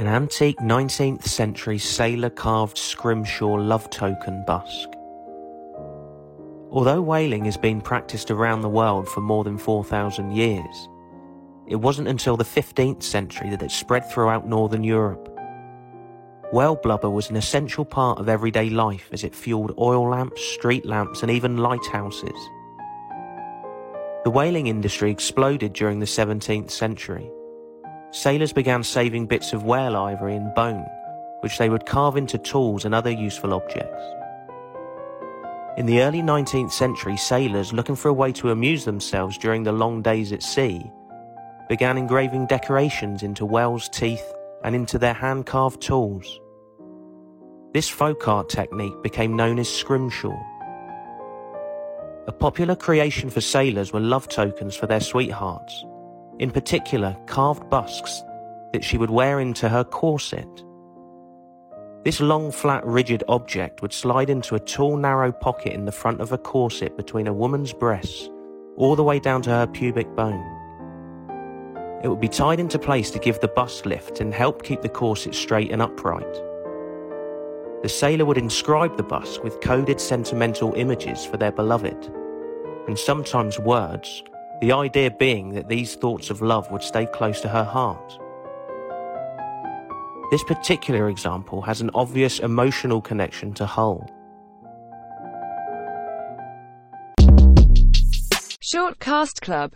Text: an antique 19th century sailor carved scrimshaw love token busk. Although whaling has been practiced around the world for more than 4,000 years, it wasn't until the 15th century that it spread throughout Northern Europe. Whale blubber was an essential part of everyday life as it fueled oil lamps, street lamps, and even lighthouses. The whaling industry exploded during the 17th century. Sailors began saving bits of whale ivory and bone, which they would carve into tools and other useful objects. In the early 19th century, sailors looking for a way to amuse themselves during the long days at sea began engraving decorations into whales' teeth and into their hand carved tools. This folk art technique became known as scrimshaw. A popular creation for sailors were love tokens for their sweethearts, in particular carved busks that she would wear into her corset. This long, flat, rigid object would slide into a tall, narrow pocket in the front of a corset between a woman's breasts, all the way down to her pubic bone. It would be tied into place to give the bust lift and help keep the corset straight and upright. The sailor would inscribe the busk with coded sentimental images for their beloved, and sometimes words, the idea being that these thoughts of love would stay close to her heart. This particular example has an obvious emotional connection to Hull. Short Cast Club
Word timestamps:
an 0.00 0.06
antique 0.06 0.56
19th 0.60 1.24
century 1.24 1.76
sailor 1.76 2.30
carved 2.30 2.78
scrimshaw 2.78 3.52
love 3.52 3.90
token 3.90 4.42
busk. 4.46 4.88
Although 6.70 7.02
whaling 7.02 7.44
has 7.44 7.58
been 7.58 7.82
practiced 7.82 8.30
around 8.30 8.62
the 8.62 8.68
world 8.70 9.06
for 9.06 9.20
more 9.20 9.44
than 9.44 9.58
4,000 9.58 10.32
years, 10.32 10.88
it 11.68 11.76
wasn't 11.76 12.08
until 12.08 12.38
the 12.38 12.44
15th 12.44 13.02
century 13.02 13.50
that 13.50 13.60
it 13.62 13.70
spread 13.70 14.10
throughout 14.10 14.48
Northern 14.48 14.84
Europe. 14.84 15.28
Whale 16.50 16.76
blubber 16.76 17.10
was 17.10 17.28
an 17.28 17.36
essential 17.36 17.84
part 17.84 18.18
of 18.18 18.30
everyday 18.30 18.70
life 18.70 19.10
as 19.12 19.22
it 19.22 19.34
fueled 19.34 19.74
oil 19.78 20.08
lamps, 20.08 20.42
street 20.42 20.86
lamps, 20.86 21.20
and 21.20 21.30
even 21.30 21.58
lighthouses. 21.58 22.48
The 24.24 24.30
whaling 24.30 24.66
industry 24.66 25.10
exploded 25.10 25.74
during 25.74 26.00
the 26.00 26.06
17th 26.06 26.70
century. 26.70 27.30
Sailors 28.12 28.52
began 28.52 28.82
saving 28.82 29.26
bits 29.26 29.52
of 29.52 29.64
whale 29.64 29.96
ivory 29.96 30.34
and 30.34 30.52
bone, 30.54 30.86
which 31.40 31.58
they 31.58 31.68
would 31.68 31.86
carve 31.86 32.16
into 32.16 32.38
tools 32.38 32.84
and 32.84 32.94
other 32.94 33.10
useful 33.10 33.54
objects. 33.54 34.02
In 35.76 35.86
the 35.86 36.02
early 36.02 36.20
19th 36.20 36.72
century, 36.72 37.16
sailors 37.16 37.72
looking 37.72 37.94
for 37.94 38.08
a 38.08 38.12
way 38.12 38.32
to 38.32 38.50
amuse 38.50 38.84
themselves 38.84 39.38
during 39.38 39.62
the 39.62 39.72
long 39.72 40.02
days 40.02 40.32
at 40.32 40.42
sea 40.42 40.90
began 41.68 41.96
engraving 41.96 42.46
decorations 42.46 43.22
into 43.22 43.46
whales' 43.46 43.88
teeth 43.88 44.34
and 44.64 44.74
into 44.74 44.98
their 44.98 45.14
hand 45.14 45.46
carved 45.46 45.80
tools. 45.80 46.40
This 47.72 47.88
folk 47.88 48.26
art 48.26 48.48
technique 48.48 49.00
became 49.04 49.36
known 49.36 49.60
as 49.60 49.68
scrimshaw. 49.68 50.36
A 52.26 52.32
popular 52.32 52.74
creation 52.74 53.30
for 53.30 53.40
sailors 53.40 53.92
were 53.92 54.00
love 54.00 54.26
tokens 54.28 54.74
for 54.74 54.88
their 54.88 55.00
sweethearts, 55.00 55.84
in 56.40 56.50
particular 56.50 57.14
carved 57.26 57.68
busks 57.68 58.22
that 58.72 58.82
she 58.82 58.96
would 58.96 59.10
wear 59.10 59.40
into 59.40 59.68
her 59.68 59.84
corset. 59.84 60.48
This 62.02 62.18
long, 62.18 62.50
flat, 62.50 62.84
rigid 62.86 63.22
object 63.28 63.82
would 63.82 63.92
slide 63.92 64.30
into 64.30 64.54
a 64.54 64.60
tall, 64.60 64.96
narrow 64.96 65.32
pocket 65.32 65.74
in 65.74 65.84
the 65.84 65.92
front 65.92 66.22
of 66.22 66.32
a 66.32 66.38
corset 66.38 66.96
between 66.96 67.26
a 67.26 67.32
woman's 67.32 67.74
breasts, 67.74 68.30
all 68.78 68.96
the 68.96 69.04
way 69.04 69.18
down 69.18 69.42
to 69.42 69.50
her 69.50 69.66
pubic 69.66 70.08
bone. 70.16 70.56
It 72.02 72.08
would 72.08 72.20
be 72.20 72.28
tied 72.28 72.58
into 72.58 72.78
place 72.78 73.10
to 73.10 73.18
give 73.18 73.38
the 73.40 73.48
bust 73.48 73.84
lift 73.84 74.20
and 74.20 74.32
help 74.32 74.62
keep 74.62 74.80
the 74.80 74.88
corset 74.88 75.34
straight 75.34 75.70
and 75.70 75.82
upright. 75.82 76.32
The 77.82 77.88
sailor 77.90 78.24
would 78.24 78.38
inscribe 78.38 78.96
the 78.96 79.02
busk 79.02 79.44
with 79.44 79.60
coded 79.60 80.00
sentimental 80.00 80.72
images 80.72 81.26
for 81.26 81.36
their 81.36 81.52
beloved, 81.52 82.10
and 82.86 82.98
sometimes 82.98 83.58
words, 83.58 84.22
the 84.60 84.72
idea 84.72 85.10
being 85.10 85.54
that 85.54 85.68
these 85.68 85.94
thoughts 85.94 86.28
of 86.28 86.42
love 86.42 86.70
would 86.70 86.82
stay 86.82 87.06
close 87.06 87.40
to 87.40 87.48
her 87.48 87.64
heart. 87.64 88.18
This 90.30 90.44
particular 90.44 91.08
example 91.08 91.62
has 91.62 91.80
an 91.80 91.90
obvious 91.94 92.38
emotional 92.38 93.00
connection 93.00 93.54
to 93.54 93.66
Hull. 93.66 94.08
Short 98.60 99.00
Cast 99.00 99.40
Club 99.40 99.68